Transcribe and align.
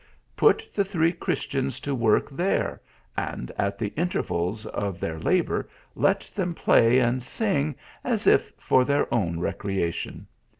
Put 0.35 0.67
the 0.73 0.83
three 0.83 1.13
Christians 1.13 1.79
to 1.81 1.93
work 1.93 2.27
there, 2.31 2.81
and 3.15 3.51
at 3.55 3.77
the 3.77 3.89
intervals 3.89 4.65
of 4.65 4.99
their 4.99 5.19
labour 5.19 5.69
let 5.93 6.21
them 6.33 6.55
play 6.55 6.97
and 6.97 7.21
sing, 7.21 7.75
as 8.03 8.25
if 8.25 8.51
for 8.57 8.83
their 8.83 9.13
own 9.13 9.39
recreation. 9.39 10.25